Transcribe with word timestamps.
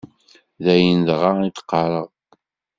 D 0.63 0.65
ayen 0.73 0.99
dɣa 1.07 1.31
i 1.41 1.49
d-qqareɣ. 1.49 2.09